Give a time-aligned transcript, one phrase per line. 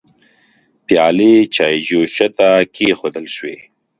[0.85, 3.57] پيالې چايجوشه ته کيښودل شوې.